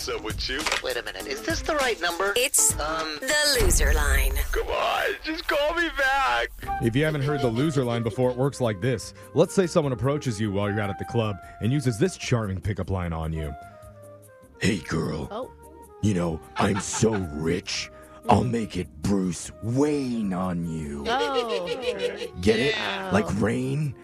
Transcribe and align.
what's 0.00 0.08
up 0.08 0.24
with 0.24 0.48
you? 0.48 0.58
Wait 0.82 0.96
a 0.96 1.02
minute, 1.02 1.26
is 1.26 1.42
this 1.42 1.60
the 1.60 1.76
right 1.76 2.00
number? 2.00 2.32
It's 2.34 2.72
um 2.80 3.18
the 3.20 3.60
loser 3.60 3.92
line. 3.92 4.32
Come 4.50 4.68
on, 4.68 5.14
just 5.22 5.46
call 5.46 5.74
me 5.74 5.90
back. 5.98 6.48
If 6.82 6.96
you 6.96 7.04
haven't 7.04 7.20
heard 7.20 7.42
the 7.42 7.48
loser 7.48 7.84
line 7.84 8.02
before, 8.02 8.30
it 8.30 8.36
works 8.38 8.62
like 8.62 8.80
this. 8.80 9.12
Let's 9.34 9.54
say 9.54 9.66
someone 9.66 9.92
approaches 9.92 10.40
you 10.40 10.52
while 10.52 10.70
you're 10.70 10.80
out 10.80 10.88
at 10.88 10.98
the 10.98 11.04
club 11.04 11.36
and 11.60 11.70
uses 11.70 11.98
this 11.98 12.16
charming 12.16 12.62
pickup 12.62 12.88
line 12.88 13.12
on 13.12 13.34
you. 13.34 13.54
Hey 14.58 14.78
girl. 14.78 15.28
Oh. 15.30 15.50
You 16.02 16.14
know, 16.14 16.40
I'm 16.56 16.80
so 16.80 17.12
rich. 17.34 17.90
I'll 18.26 18.44
make 18.44 18.78
it 18.78 18.88
Bruce 19.02 19.52
Wayne 19.62 20.32
on 20.32 20.64
you. 20.66 21.04
Oh. 21.08 22.30
Get 22.40 22.58
it? 22.58 22.74
Like 23.12 23.26
rain? 23.38 23.94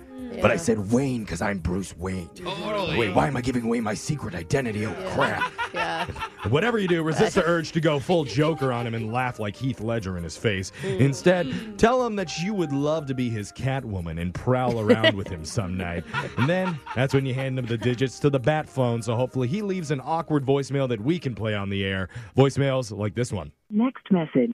But 0.41 0.51
I 0.51 0.57
said 0.57 0.93
Wayne 0.93 1.25
because 1.25 1.43
I'm 1.43 1.59
Bruce 1.59 1.97
Wayne. 1.97 2.29
Totally. 2.35 2.99
Wait, 2.99 3.15
why 3.15 3.27
am 3.27 3.37
I 3.37 3.41
giving 3.41 3.65
away 3.65 3.81
my 3.81 3.95
secret 3.95 4.35
identity? 4.35 4.87
Oh, 4.87 4.95
crap. 5.15 5.53
Yeah. 5.75 6.07
Whatever 6.49 6.79
you 6.79 6.89
do, 6.89 7.03
resist 7.03 7.35
the 7.35 7.45
urge 7.47 7.73
to 7.73 7.83
go 7.83 7.99
full 7.99 8.25
Joker 8.25 8.73
on 8.73 8.87
him 8.87 8.95
and 8.95 9.13
laugh 9.13 9.39
like 9.39 9.55
Heath 9.55 9.81
Ledger 9.81 10.17
in 10.17 10.25
his 10.25 10.35
face. 10.35 10.73
Mm. 10.81 11.01
Instead, 11.01 11.47
mm. 11.47 11.77
tell 11.77 12.07
him 12.07 12.17
that 12.17 12.39
you 12.39 12.55
would 12.55 12.73
love 12.73 13.05
to 13.07 13.15
be 13.15 13.29
his 13.29 13.53
Catwoman 13.53 14.19
and 14.19 14.33
prowl 14.33 14.81
around 14.91 15.15
with 15.15 15.29
him 15.29 15.45
some 15.45 15.77
night. 15.77 16.05
And 16.39 16.49
then 16.49 16.79
that's 16.95 17.13
when 17.13 17.27
you 17.27 17.35
hand 17.35 17.59
him 17.59 17.67
the 17.67 17.77
digits 17.77 18.19
to 18.21 18.31
the 18.31 18.41
bat 18.41 18.67
phone, 18.69 19.03
so 19.03 19.17
hopefully 19.17 19.49
he 19.49 19.61
leaves 19.61 19.91
an 19.91 20.01
awkward 20.03 20.47
voicemail 20.47 20.89
that 20.89 21.01
we 21.01 21.19
can 21.19 21.35
play 21.35 21.55
on 21.55 21.69
the 21.69 21.85
air. 21.85 22.09
Voicemails 22.37 22.97
like 22.97 23.15
this 23.15 23.33
one. 23.33 23.53
Next 23.69 24.11
message. 24.11 24.53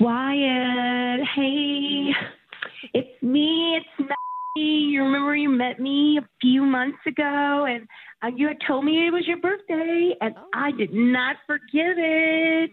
Wyatt, 0.00 1.20
hey, 1.34 2.10
it's 2.92 3.22
me, 3.22 3.78
it's 3.78 3.86
Maggie. 3.98 4.14
You 4.56 5.02
remember 5.02 5.34
you 5.34 5.48
met 5.48 5.80
me 5.80 6.16
a 6.18 6.28
few 6.40 6.62
months 6.62 6.98
ago 7.08 7.66
and 7.68 7.88
uh, 8.22 8.28
you 8.36 8.46
had 8.46 8.58
told 8.64 8.84
me 8.84 9.08
it 9.08 9.10
was 9.10 9.26
your 9.26 9.38
birthday 9.38 10.14
and 10.20 10.36
I 10.54 10.70
did 10.70 10.94
not 10.94 11.36
forget 11.44 11.96
it. 11.96 12.70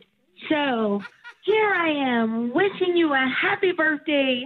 So 0.48 1.02
here 1.44 1.74
I 1.74 1.90
am 1.90 2.54
wishing 2.54 2.96
you 2.96 3.12
a 3.14 3.34
happy 3.42 3.72
birthday. 3.72 4.46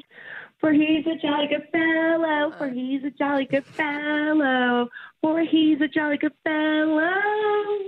For 0.65 0.73
he's 0.73 1.05
a 1.05 1.15
jolly 1.21 1.45
good 1.45 1.67
fellow, 1.71 2.51
for 2.57 2.67
he's 2.69 3.03
a 3.03 3.11
jolly 3.11 3.45
good 3.45 3.65
fellow, 3.65 4.89
for 5.21 5.41
he's 5.41 5.79
a 5.79 5.87
jolly 5.87 6.17
good 6.17 6.33
fellow, 6.43 7.11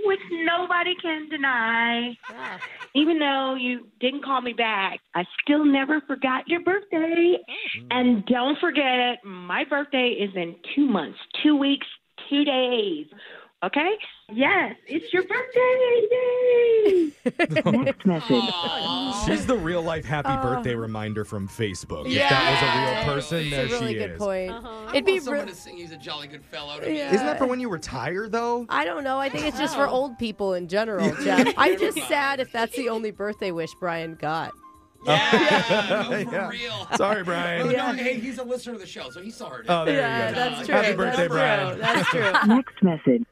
which 0.04 0.20
nobody 0.30 0.94
can 1.02 1.28
deny. 1.28 2.16
Yeah. 2.30 2.58
Even 2.94 3.18
though 3.18 3.56
you 3.56 3.88
didn't 3.98 4.22
call 4.22 4.42
me 4.42 4.52
back, 4.52 5.00
I 5.12 5.24
still 5.42 5.64
never 5.64 6.00
forgot 6.02 6.46
your 6.46 6.60
birthday. 6.60 7.38
Mm. 7.80 7.86
And 7.90 8.26
don't 8.26 8.56
forget, 8.60 9.00
it, 9.00 9.18
my 9.24 9.64
birthday 9.64 10.10
is 10.10 10.30
in 10.36 10.54
two 10.76 10.86
months, 10.86 11.18
two 11.42 11.56
weeks, 11.56 11.88
two 12.30 12.44
days. 12.44 13.06
Okay? 13.60 13.90
Yes, 14.32 14.76
it's 14.86 15.12
your 15.12 15.24
birthday. 15.24 16.06
Yay! 17.66 17.82
Next 17.84 18.06
message. 18.06 18.44
She's 19.26 19.46
the 19.46 19.56
real 19.60 19.82
life 19.82 20.04
happy 20.04 20.36
birthday 20.40 20.76
reminder 20.76 21.24
from 21.24 21.48
Facebook. 21.48 22.06
If 22.06 22.12
Yeah. 22.12 22.28
that 22.28 22.50
was 22.52 22.62
a 22.62 23.04
real 23.08 23.14
person, 23.14 23.38
It's 23.38 23.50
there 23.50 23.66
a 23.66 23.68
really 23.68 23.92
she 23.94 23.98
good 23.98 24.10
is. 24.12 24.18
point. 24.18 24.52
Uh-huh. 24.52 24.68
I 24.86 24.90
It'd 24.90 25.04
be 25.06 25.12
want 25.14 25.24
someone 25.24 25.46
re- 25.46 25.50
to 25.50 25.56
sing 25.56 25.76
he's 25.76 25.90
a 25.90 25.96
jolly 25.96 26.28
good 26.28 26.44
fellow 26.44 26.78
to 26.78 26.86
me. 26.88 26.98
Yeah. 26.98 27.12
Isn't 27.12 27.26
that 27.26 27.38
for 27.38 27.46
when 27.46 27.58
you 27.58 27.68
retire, 27.68 28.28
though? 28.28 28.64
I 28.68 28.84
don't 28.84 29.02
know. 29.02 29.18
I 29.18 29.28
think 29.28 29.44
it's 29.46 29.58
just 29.58 29.74
for 29.74 29.88
old 29.88 30.16
people 30.20 30.54
in 30.54 30.68
general, 30.68 31.12
Jeff. 31.24 31.52
I'm 31.56 31.76
just 31.80 31.98
sad 32.06 32.38
if 32.38 32.52
that's 32.52 32.76
the 32.76 32.88
only 32.90 33.10
birthday 33.10 33.50
wish 33.50 33.70
Brian 33.80 34.14
got. 34.14 34.52
Yeah, 35.04 35.86
no, 35.90 36.24
for 36.24 36.32
Yeah. 36.32 36.48
real. 36.48 36.86
Sorry, 36.96 37.18
No, 37.18 37.24
Brian. 37.24 37.72
no, 37.72 37.92
hey, 37.94 38.20
he's 38.20 38.38
a 38.38 38.44
listener 38.44 38.74
of 38.74 38.80
the 38.80 38.86
show, 38.86 39.10
so 39.10 39.20
he 39.20 39.30
saw 39.32 39.48
her. 39.50 39.64
Oh, 39.68 39.84
there 39.84 39.96
yeah, 39.96 40.28
you 40.28 40.34
go. 40.34 40.40
that's 40.40 40.66
true. 40.66 40.74
Happy 40.76 40.94
birthday, 40.96 41.16
that's 41.28 41.32
Brian. 41.32 41.72
True. 41.74 41.80
That's 41.82 42.08
true. 42.10 42.54
Next 42.54 42.82
message. 42.82 43.24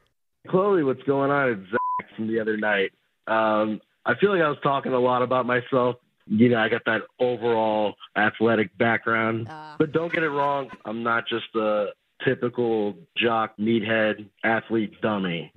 Chloe, 0.49 0.83
what's 0.83 1.03
going 1.03 1.31
on? 1.31 1.49
It's 1.49 1.71
Zach 1.71 2.15
from 2.15 2.27
the 2.27 2.39
other 2.39 2.57
night. 2.57 2.91
Um, 3.27 3.81
I 4.05 4.15
feel 4.15 4.31
like 4.31 4.41
I 4.41 4.49
was 4.49 4.57
talking 4.63 4.93
a 4.93 4.99
lot 4.99 5.21
about 5.21 5.45
myself. 5.45 5.97
You 6.27 6.49
know, 6.49 6.57
I 6.57 6.69
got 6.69 6.83
that 6.85 7.01
overall 7.19 7.95
athletic 8.17 8.77
background. 8.77 9.47
Ah. 9.49 9.75
But 9.79 9.91
don't 9.91 10.11
get 10.11 10.23
it 10.23 10.29
wrong. 10.29 10.69
I'm 10.85 11.03
not 11.03 11.27
just 11.27 11.53
a 11.55 11.87
typical 12.25 12.95
jock, 13.17 13.55
meathead, 13.57 14.27
athlete 14.43 14.99
dummy. 15.01 15.51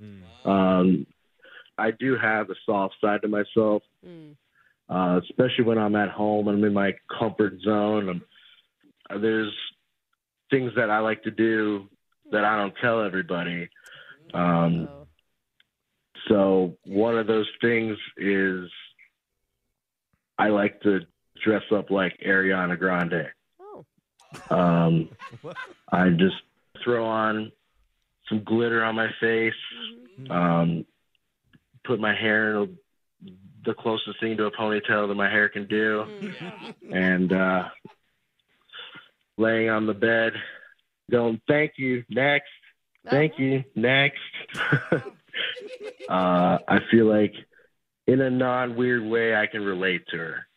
Um, 0.45 1.05
I 1.77 1.91
do 1.91 2.15
have 2.21 2.49
a 2.49 2.55
soft 2.65 2.95
side 3.01 3.21
to 3.23 3.27
myself, 3.27 3.83
Mm. 4.05 4.35
uh, 4.89 5.19
especially 5.23 5.63
when 5.65 5.77
I'm 5.77 5.95
at 5.95 6.09
home 6.09 6.47
and 6.47 6.57
I'm 6.57 6.63
in 6.63 6.73
my 6.73 6.93
comfort 7.19 7.59
zone. 7.61 8.09
I'm, 8.09 8.21
uh, 9.09 9.17
there's 9.17 9.53
things 10.49 10.71
that 10.75 10.89
I 10.89 10.99
like 10.99 11.23
to 11.23 11.31
do 11.31 11.89
that 12.31 12.45
I 12.45 12.57
don't 12.57 12.73
tell 12.81 13.03
everybody. 13.03 13.69
Um, 14.33 14.87
Oh. 14.89 15.07
so 16.27 16.77
one 16.85 17.17
of 17.17 17.27
those 17.27 17.47
things 17.61 17.97
is 18.17 18.69
I 20.37 20.49
like 20.49 20.81
to 20.81 21.01
dress 21.43 21.63
up 21.71 21.89
like 21.91 22.17
Ariana 22.25 22.77
Grande. 22.77 23.27
Oh. 23.59 23.85
Um, 24.49 25.09
I 25.91 26.09
just 26.09 26.35
throw 26.83 27.05
on 27.05 27.51
some 28.29 28.43
glitter 28.43 28.83
on 28.83 28.95
my 28.95 29.09
face, 29.19 29.53
Mm-hmm. 30.19 30.31
um, 30.31 30.85
put 31.85 31.99
my 31.99 32.13
hair 32.13 32.51
in 32.51 32.55
a 32.57 32.67
the 33.65 33.73
closest 33.75 34.19
thing 34.19 34.35
to 34.37 34.45
a 34.45 34.51
ponytail 34.51 35.07
that 35.07 35.13
my 35.15 35.29
hair 35.29 35.47
can 35.47 35.67
do. 35.67 36.03
Mm-hmm. 36.21 36.93
And 36.93 37.31
uh, 37.31 37.69
laying 39.37 39.69
on 39.69 39.85
the 39.85 39.93
bed, 39.93 40.33
going, 41.09 41.39
"Thank 41.47 41.73
you, 41.77 42.03
next, 42.09 42.49
thank 43.09 43.39
you, 43.39 43.63
next." 43.75 44.19
uh, 44.91 45.01
I 46.09 46.79
feel 46.89 47.05
like, 47.05 47.33
in 48.07 48.21
a 48.21 48.29
non-weird 48.29 49.03
way, 49.03 49.35
I 49.35 49.47
can 49.47 49.61
relate 49.63 50.03
to 50.11 50.17
her. 50.17 50.47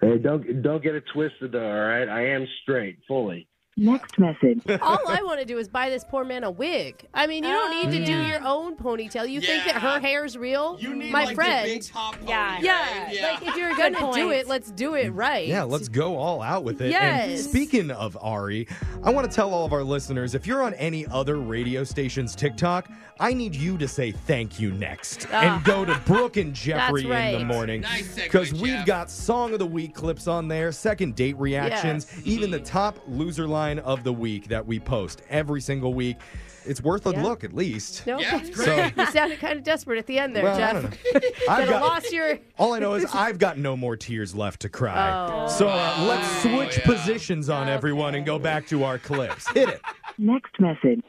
Hey, 0.00 0.18
don't 0.18 0.62
don't 0.62 0.82
get 0.82 0.94
it 0.94 1.04
twisted, 1.12 1.52
though. 1.52 1.66
All 1.66 1.88
right, 1.88 2.08
I 2.08 2.28
am 2.28 2.46
straight, 2.62 2.98
fully. 3.06 3.48
Next 3.76 4.18
message. 4.18 4.60
All 4.82 4.98
I 5.08 5.22
want 5.22 5.40
to 5.40 5.46
do 5.46 5.56
is 5.56 5.66
buy 5.66 5.88
this 5.88 6.04
poor 6.04 6.24
man 6.26 6.44
a 6.44 6.50
wig. 6.50 7.08
I 7.14 7.26
mean, 7.26 7.42
you 7.42 7.48
don't 7.50 7.90
need 7.90 7.98
to 8.00 8.04
do 8.04 8.22
your 8.22 8.40
own 8.44 8.76
ponytail. 8.76 9.26
You 9.26 9.40
think 9.40 9.64
that 9.64 9.76
her 9.76 9.98
hair's 9.98 10.36
real? 10.36 10.76
You 10.78 10.94
need 10.94 11.10
My 11.10 11.24
like 11.24 11.34
friend. 11.34 11.66
the 11.70 11.74
big 11.76 11.84
top 11.84 12.16
yeah. 12.26 12.54
pony, 12.56 12.66
yeah. 12.66 13.04
right? 13.04 13.14
Yeah. 13.14 13.22
Like 13.32 13.48
if 13.48 13.56
you're 13.56 13.70
Good 13.74 13.94
gonna 13.94 14.12
do 14.12 14.24
point. 14.26 14.32
it, 14.40 14.46
let's 14.46 14.70
do 14.72 14.94
it 14.94 15.08
right. 15.10 15.48
Yeah, 15.48 15.62
let's 15.62 15.88
go 15.88 16.18
all 16.18 16.42
out 16.42 16.64
with 16.64 16.82
it. 16.82 16.92
And 16.92 17.30
Yes. 17.32 17.44
speaking 17.44 17.90
of 17.90 18.16
Ari, 18.20 18.68
I 19.02 19.08
want 19.10 19.28
to 19.30 19.34
tell 19.34 19.54
all 19.54 19.64
of 19.64 19.72
our 19.72 19.82
listeners 19.82 20.34
if 20.34 20.46
you're 20.46 20.62
on 20.62 20.74
any 20.74 21.06
other 21.06 21.38
radio 21.38 21.82
station's 21.82 22.36
TikTok, 22.36 22.90
I 23.20 23.32
need 23.32 23.54
you 23.54 23.78
to 23.78 23.88
say 23.88 24.10
thank 24.12 24.60
you 24.60 24.72
next 24.72 25.26
Ah. 25.32 25.56
and 25.56 25.64
go 25.64 25.84
to 25.86 25.94
Brooke 26.04 26.36
and 26.36 26.52
Jeffrey 26.54 27.04
That's 27.04 27.26
in 27.26 27.32
the 27.32 27.38
right. 27.38 27.46
morning. 27.46 27.80
Nice 27.82 28.14
segue, 28.16 28.24
Because 28.24 28.52
we've 28.52 28.72
Jeff. 28.74 28.86
got 28.86 29.10
Song 29.10 29.54
of 29.54 29.60
the 29.60 29.66
Week 29.66 29.94
clips 29.94 30.26
on 30.28 30.46
there, 30.48 30.72
second 30.72 31.14
date 31.16 31.38
reactions, 31.38 32.06
Yes. 32.16 32.26
even 32.26 32.50
the 32.50 32.60
top 32.60 32.98
loser 33.08 33.46
line 33.46 33.61
of 33.80 34.04
the 34.04 34.12
week 34.12 34.48
that 34.48 34.66
we 34.66 34.78
post 34.80 35.22
every 35.30 35.60
single 35.60 35.94
week. 35.94 36.16
It's 36.64 36.80
worth 36.80 37.06
a 37.06 37.10
Yeah. 37.10 37.22
look 37.24 37.42
at 37.42 37.52
least. 37.52 38.06
No, 38.06 38.20
Yeah, 38.20 38.40
it's 38.40 38.64
So- 38.64 38.76
you 38.96 39.06
sounded 39.10 39.40
kind 39.40 39.58
of 39.58 39.64
desperate 39.64 39.98
at 39.98 40.06
the 40.06 40.18
end 40.18 40.36
there, 40.36 40.44
Well, 40.44 40.54
I 40.54 40.58
Jeff. 40.58 40.72
don't 40.74 40.82
know. 41.14 41.20
I've 41.48 41.68
got- 41.68 41.82
lost 41.82 42.12
your. 42.12 42.38
All 42.58 42.72
I 42.74 42.78
know 42.78 42.94
is 42.94 43.04
I've 43.12 43.38
got 43.38 43.58
no 43.58 43.76
more 43.76 43.96
tears 43.96 44.34
left 44.34 44.60
to 44.60 44.68
cry. 44.68 45.10
Oh. 45.44 45.48
So 45.48 45.68
uh, 45.68 46.04
let's 46.08 46.42
switch 46.42 46.78
yeah. 46.78 46.84
positions 46.84 47.48
on 47.50 47.68
everyone 47.68 48.14
and 48.14 48.24
go 48.24 48.38
back 48.38 48.66
to 48.68 48.84
our 48.84 48.98
clips. 48.98 49.50
Hit 49.52 49.68
it. 49.70 49.80
Next 50.18 50.58
message. 50.60 51.00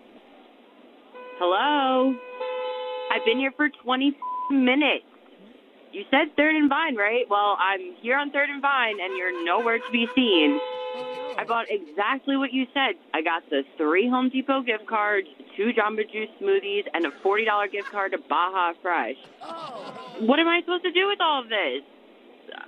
Hello. 1.40 2.16
I've 3.12 3.26
been 3.26 3.38
here 3.38 3.52
for 3.56 3.70
20 3.84 4.18
minutes. 4.52 5.06
You 5.92 6.04
said 6.10 6.36
Third 6.36 6.56
and 6.56 6.70
Vine, 6.70 6.96
right? 6.96 7.26
Well, 7.30 7.56
I'm 7.60 7.94
here 8.02 8.18
on 8.18 8.32
Third 8.32 8.50
and 8.50 8.62
Vine, 8.62 8.96
and 9.00 9.16
you're 9.16 9.46
nowhere 9.46 9.78
to 9.78 9.92
be 9.92 10.08
seen. 10.16 10.60
I 11.44 11.46
bought 11.46 11.66
exactly 11.70 12.38
what 12.38 12.54
you 12.54 12.66
said. 12.74 12.96
I 13.14 13.22
got 13.22 13.44
the 13.50 13.64
three 13.76 14.08
Home 14.08 14.30
Depot 14.30 14.62
gift 14.62 14.88
cards, 14.88 15.28
two 15.58 15.74
Jamba 15.74 16.10
Juice 16.10 16.30
smoothies, 16.42 16.86
and 16.94 17.06
a 17.06 17.12
$40 17.12 17.70
gift 17.70 17.92
card 17.92 18.14
to 18.14 18.18
Baja 18.18 18.72
Fresh. 18.82 19.18
Oh. 19.42 20.16
What 20.22 20.40
am 20.40 20.48
I 20.48 20.62
supposed 20.62 20.84
to 20.84 20.92
do 20.94 21.06
with 21.08 21.20
all 21.20 21.42
of 21.42 21.50
this? 21.50 21.82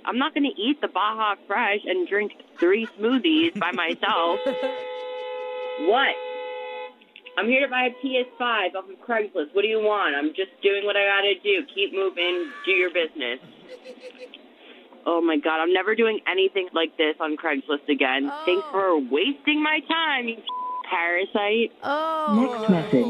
I'm 0.04 0.18
not 0.18 0.34
going 0.34 0.44
to 0.44 0.60
eat 0.60 0.82
the 0.82 0.88
Baja 0.88 1.36
Fresh 1.46 1.80
and 1.86 2.06
drink 2.06 2.32
three 2.60 2.86
smoothies 3.00 3.58
by 3.58 3.72
myself. 3.72 4.40
what? 5.80 6.14
I'm 7.38 7.46
here 7.46 7.62
to 7.64 7.68
buy 7.68 7.88
a 7.88 8.06
PS5 8.06 8.74
off 8.74 8.90
of 8.90 9.00
Craigslist. 9.00 9.54
What 9.54 9.62
do 9.62 9.68
you 9.68 9.80
want? 9.80 10.16
I'm 10.16 10.34
just 10.34 10.52
doing 10.62 10.84
what 10.84 10.96
I 10.96 11.06
gotta 11.06 11.34
do. 11.42 11.64
Keep 11.74 11.94
moving. 11.94 12.50
Do 12.66 12.72
your 12.72 12.90
business. 12.90 13.40
Oh 15.06 15.20
my 15.20 15.36
god, 15.38 15.62
I'm 15.62 15.72
never 15.72 15.94
doing 15.94 16.18
anything 16.26 16.68
like 16.74 16.96
this 16.96 17.14
on 17.20 17.36
Craigslist 17.36 17.88
again. 17.88 18.30
Thanks 18.44 18.66
oh. 18.66 18.72
for 18.72 18.98
wasting 18.98 19.62
my 19.62 19.78
time, 19.88 20.26
you 20.26 20.36
parasite. 20.90 21.72
Oh. 21.82 22.58
Next 22.58 22.70
message. 22.70 23.06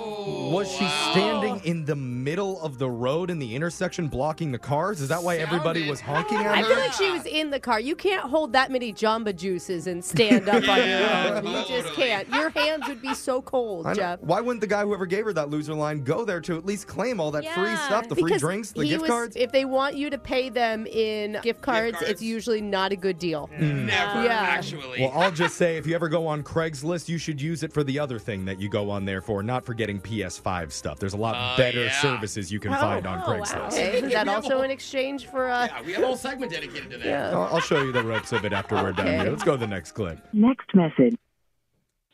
Was 0.52 0.70
she 0.70 0.86
standing 1.10 1.60
in 1.64 1.84
the 1.84 1.96
middle 1.96 2.60
of 2.62 2.78
the 2.78 2.88
road 2.88 3.30
in 3.30 3.38
the 3.38 3.54
intersection 3.54 4.06
blocking 4.08 4.52
the 4.52 4.58
cars? 4.58 5.00
Is 5.00 5.08
that 5.08 5.22
why 5.22 5.36
everybody 5.36 5.88
was 5.88 6.00
honking 6.00 6.38
at 6.38 6.44
her? 6.44 6.50
I 6.52 6.62
feel 6.62 6.76
like 6.78 6.92
she 6.92 7.10
was 7.10 7.26
in 7.26 7.50
the 7.50 7.58
car. 7.60 7.80
You 7.80 7.96
can't 7.96 8.22
hold 8.22 8.52
that 8.52 8.70
many 8.70 8.92
Jamba 8.92 9.34
Juices 9.34 9.86
and 9.86 10.04
stand 10.04 10.48
up 10.48 10.68
on 10.68 10.78
your 10.88 11.36
own. 11.36 11.46
You 11.46 11.64
just 11.66 11.92
can't. 11.94 12.28
Your 12.28 12.50
hands 12.50 12.84
would 12.88 13.02
be 13.02 13.12
so 13.14 13.42
cold, 13.42 13.86
I 13.86 13.90
know. 13.90 13.94
Jeff. 13.96 14.20
Why 14.20 14.40
wouldn't 14.40 14.60
the 14.60 14.66
guy 14.66 14.82
who 14.82 14.94
ever 14.94 15.06
gave 15.06 15.24
her 15.24 15.32
that 15.32 15.50
loser 15.50 15.74
line 15.74 16.04
go 16.04 16.24
there 16.24 16.40
to 16.42 16.56
at 16.56 16.64
least 16.64 16.86
claim 16.86 17.20
all 17.20 17.30
that 17.32 17.44
free 17.54 17.64
Yeah. 17.64 17.86
stuff, 17.86 18.08
the 18.08 18.14
free 18.14 18.24
Because 18.24 18.40
drinks, 18.40 18.70
the 18.72 18.82
he 18.84 18.90
gift 18.90 19.02
was- 19.02 19.10
cards? 19.10 19.36
If 19.36 19.52
they 19.52 19.64
want 19.64 19.96
you 19.96 20.10
to 20.10 20.18
pay 20.18 20.48
them 20.48 20.86
in 20.86 21.38
gift 21.42 21.60
cards, 21.62 21.98
it's 22.02 22.22
usually 22.22 22.60
not 22.60 22.92
a 22.92 22.96
good 22.96 23.18
deal. 23.18 23.50
Never, 23.58 24.24
Yeah. 24.24 24.28
actually. 24.40 25.00
Well, 25.00 25.12
I'll 25.14 25.32
just 25.32 25.56
say 25.56 25.76
if 25.76 25.86
you 25.86 25.94
ever 25.94 26.08
go 26.08 26.26
on 26.26 26.42
Craigslist, 26.42 27.08
you 27.08 27.18
should 27.18 27.40
use 27.40 27.62
it 27.66 27.72
for 27.72 27.84
the 27.84 27.98
other 27.98 28.18
thing 28.18 28.46
that 28.46 28.58
you 28.58 28.68
go 28.70 28.88
on 28.90 29.04
there 29.04 29.20
for, 29.20 29.42
not 29.42 29.66
for 29.66 29.74
getting 29.74 30.00
PS5 30.00 30.72
stuff. 30.72 30.98
There's 30.98 31.12
a 31.12 31.18
lot 31.18 31.34
Oh, 31.36 31.56
better 31.58 31.84
yeah. 31.84 32.00
services 32.00 32.50
you 32.50 32.58
can 32.58 32.72
Oh, 32.72 32.76
find 32.76 33.06
on 33.06 33.18
oh, 33.18 33.20
wow. 33.32 33.36
Craigslist. 33.40 33.72
Okay, 33.74 33.98
is 34.02 34.12
that 34.12 34.28
also 34.28 34.62
in 34.62 34.70
exchange 34.70 35.26
for 35.26 35.50
uh, 35.50 35.66
yeah, 35.66 35.82
we 35.82 35.92
have 35.92 36.02
a 36.02 36.06
whole 36.06 36.16
segment 36.16 36.50
dedicated 36.52 36.90
to 36.92 36.96
that. 36.98 37.06
Yeah. 37.06 37.30
I'll, 37.30 37.54
I'll 37.56 37.60
show 37.60 37.82
you 37.82 37.92
the 37.92 38.02
ropes 38.02 38.32
of 38.32 38.44
it 38.46 38.52
after 38.54 38.74
we're 38.76 38.92
done 38.92 39.06
here. 39.06 39.24
Let's 39.30 39.44
go 39.44 39.52
to 39.52 39.58
the 39.58 39.66
next 39.66 39.92
clip. 39.92 40.18
Next 40.32 40.74
message. 40.74 41.16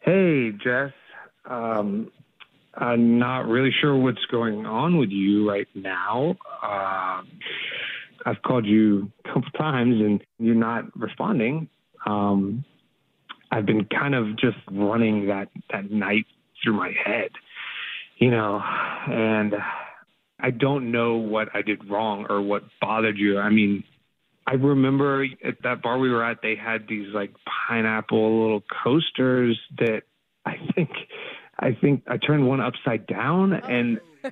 Hey, 0.00 0.50
Jess. 0.62 0.90
Um, 1.44 2.10
I'm 2.74 3.18
not 3.18 3.46
really 3.46 3.70
sure 3.80 3.96
what's 3.96 4.24
going 4.30 4.66
on 4.66 4.96
with 4.96 5.10
you 5.10 5.48
right 5.48 5.68
now. 5.74 6.36
Uh, 6.62 7.22
I've 8.24 8.40
called 8.46 8.64
you 8.66 9.10
a 9.24 9.28
couple 9.28 9.50
times 9.58 10.00
and 10.00 10.22
you're 10.38 10.54
not 10.54 10.84
responding. 10.98 11.68
Um, 12.06 12.64
I've 13.52 13.66
been 13.66 13.84
kind 13.84 14.14
of 14.14 14.38
just 14.38 14.56
running 14.70 15.26
that, 15.26 15.48
that 15.70 15.90
night 15.90 16.24
through 16.62 16.72
my 16.72 16.94
head, 17.04 17.30
you 18.16 18.30
know, 18.30 18.62
and 19.06 19.54
I 20.40 20.50
don't 20.50 20.90
know 20.90 21.16
what 21.16 21.48
I 21.54 21.60
did 21.60 21.88
wrong 21.88 22.26
or 22.30 22.40
what 22.40 22.62
bothered 22.80 23.18
you. 23.18 23.38
I 23.38 23.50
mean, 23.50 23.84
I 24.46 24.54
remember 24.54 25.26
at 25.44 25.62
that 25.64 25.82
bar 25.82 25.98
we 25.98 26.10
were 26.10 26.24
at, 26.24 26.38
they 26.42 26.56
had 26.56 26.88
these 26.88 27.12
like 27.14 27.34
pineapple 27.68 28.40
little 28.40 28.62
coasters 28.82 29.60
that 29.78 30.04
I 30.46 30.56
think, 30.74 30.90
I 31.58 31.76
think 31.78 32.04
I 32.08 32.16
turned 32.16 32.48
one 32.48 32.62
upside 32.62 33.06
down 33.06 33.52
and 33.52 34.00
oh. 34.24 34.30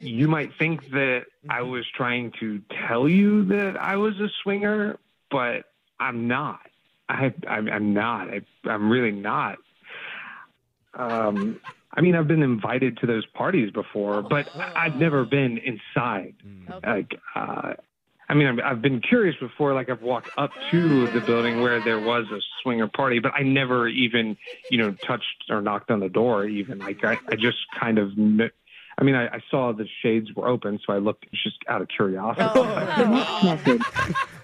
you 0.00 0.28
might 0.28 0.50
think 0.58 0.90
that 0.92 1.26
I 1.50 1.60
was 1.60 1.84
trying 1.94 2.32
to 2.40 2.62
tell 2.88 3.06
you 3.06 3.44
that 3.46 3.76
I 3.78 3.96
was 3.96 4.18
a 4.18 4.28
swinger, 4.42 4.98
but 5.30 5.66
I'm 6.00 6.26
not. 6.26 6.60
I, 7.08 7.32
I'm, 7.48 7.68
I'm 7.68 7.94
not. 7.94 8.28
I, 8.28 8.40
I'm 8.68 8.90
really 8.90 9.12
not. 9.12 9.58
Um, 10.94 11.60
I 11.94 12.00
mean, 12.00 12.14
I've 12.14 12.28
been 12.28 12.42
invited 12.42 12.98
to 12.98 13.06
those 13.06 13.24
parties 13.26 13.70
before, 13.70 14.22
but 14.22 14.48
I- 14.58 14.86
I've 14.86 14.96
never 14.96 15.24
been 15.24 15.58
inside. 15.58 16.34
Like, 16.84 17.18
uh, 17.34 17.74
I 18.28 18.34
mean, 18.34 18.48
I've, 18.48 18.58
I've 18.64 18.82
been 18.82 19.00
curious 19.00 19.36
before. 19.40 19.72
Like, 19.72 19.88
I've 19.88 20.02
walked 20.02 20.30
up 20.36 20.50
to 20.72 21.06
the 21.08 21.20
building 21.20 21.60
where 21.60 21.80
there 21.80 22.00
was 22.00 22.26
a 22.32 22.40
swinger 22.62 22.88
party, 22.88 23.20
but 23.20 23.32
I 23.34 23.42
never 23.42 23.88
even, 23.88 24.36
you 24.68 24.78
know, 24.78 24.96
touched 25.06 25.44
or 25.48 25.62
knocked 25.62 25.90
on 25.90 26.00
the 26.00 26.08
door. 26.08 26.46
Even 26.46 26.82
like, 26.82 27.04
I, 27.04 27.18
I 27.30 27.36
just 27.36 27.58
kind 27.78 27.98
of. 27.98 28.10
Kn- 28.98 28.98
I 28.98 29.04
mean, 29.04 29.14
I, 29.14 29.36
I 29.36 29.40
saw 29.50 29.72
the 29.72 29.86
shades 30.02 30.32
were 30.34 30.48
open, 30.48 30.78
so 30.86 30.92
I 30.92 30.98
looked 30.98 31.26
just 31.32 31.56
out 31.68 31.82
of 31.82 31.88
curiosity. 31.88 32.42
Next 32.62 33.66
message. 33.66 33.82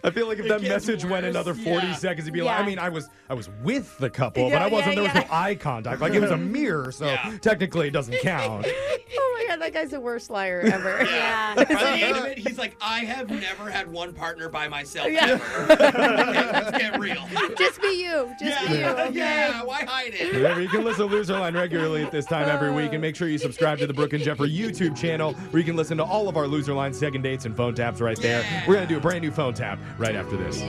I 0.05 0.11
feel 0.11 0.27
like 0.27 0.39
if 0.39 0.49
that 0.49 0.63
message 0.63 1.05
went 1.05 1.27
another 1.27 1.55
40 1.55 1.95
seconds, 1.95 2.27
it'd 2.27 2.35
be 2.35 2.43
like, 2.43 2.61
I 2.61 2.67
mean, 2.67 2.79
I 2.79 2.89
was 2.89 3.09
I 3.29 3.35
was 3.35 3.49
with 3.63 3.97
the 3.99 4.11
couple, 4.11 4.51
but 4.51 4.61
I 4.61 4.67
wasn't. 4.67 4.97
yeah, 4.97 5.03
there 5.03 5.05
was 5.05 5.15
yeah. 5.15 5.29
no 5.29 5.35
eye 5.35 5.55
contact. 5.55 6.01
Like 6.01 6.13
it 6.15 6.21
was 6.21 6.31
a 6.31 6.37
mirror, 6.37 6.93
so 6.93 7.17
technically 7.41 7.89
it 7.89 7.93
doesn't 7.93 8.19
count. 8.21 8.67
Oh 9.15 9.37
my 9.39 9.42
god, 9.57 9.63
that 9.63 9.73
guy's 9.73 9.91
the 9.91 10.01
worst 10.01 10.31
liar 10.31 10.61
ever. 10.73 11.03
Yeah. 11.05 11.55
Yeah. 11.55 11.55
By 11.65 11.65
the 11.65 11.81
end 12.05 12.17
of 12.17 12.25
it, 12.27 12.39
he's 12.39 12.59
like, 12.59 12.77
I 12.81 13.01
have 13.01 13.31
never 13.31 13.71
had 13.71 13.91
one 13.91 14.13
partner 14.13 14.49
by 14.49 14.69
myself 14.69 15.09
Yeah. 15.11 15.27
ever. 15.41 15.73
okay, 15.73 16.53
let's 16.53 16.79
get 16.79 16.99
real. 16.99 17.27
Just 17.59 17.81
be 17.81 18.03
you. 18.03 18.33
Just 18.41 18.67
be 18.69 18.75
you. 18.75 18.81
Yeah, 18.81 19.05
Okay. 19.09 19.19
yeah, 19.19 19.63
why 19.63 19.85
hide 19.85 20.15
it? 20.15 20.33
Remember, 20.33 20.61
you 20.61 20.69
can 20.69 20.85
listen 20.85 21.09
to 21.09 21.15
Loser 21.15 21.39
Line 21.39 21.55
regularly 21.55 22.03
at 22.05 22.11
this 22.11 22.27
time 22.27 22.49
every 22.49 22.71
week, 22.71 22.93
and 22.93 23.01
make 23.01 23.17
sure 23.17 23.29
you 23.29 23.39
subscribe 23.39 23.79
to 23.79 23.87
the 23.87 23.95
Brooke 23.95 24.13
and 24.13 24.23
Jeffrey 24.23 24.51
YouTube 24.51 24.97
channel, 24.97 25.35
where 25.51 25.59
you 25.61 25.65
can 25.67 25.77
listen 25.77 25.97
to 25.99 26.05
all 26.05 26.29
of 26.29 26.37
our 26.37 26.47
Loser 26.47 26.75
Line 26.75 26.93
second 26.93 27.23
dates 27.23 27.45
and 27.45 27.57
phone 27.57 27.75
taps 27.75 28.01
right 28.01 28.19
there. 28.21 28.45
We're 28.67 28.75
gonna 28.75 28.87
do 28.87 28.97
a 28.99 29.01
brand 29.01 29.23
new 29.23 29.31
phone 29.31 29.55
tap 29.55 29.79
right 29.99 30.15
after 30.17 30.37
this. 30.37 30.63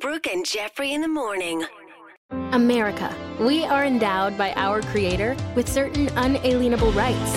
Brooke 0.00 0.26
and 0.26 0.44
Jeffrey 0.46 0.92
in 0.92 1.00
the 1.00 1.08
morning. 1.08 1.64
America. 2.52 3.14
We 3.40 3.64
are 3.64 3.84
endowed 3.84 4.38
by 4.38 4.52
our 4.54 4.80
Creator 4.82 5.36
with 5.54 5.68
certain 5.68 6.08
unalienable 6.16 6.90
rights 6.92 7.36